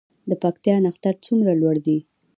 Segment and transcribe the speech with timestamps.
[0.29, 1.97] د پکتیا نښتر څومره لوړ دي؟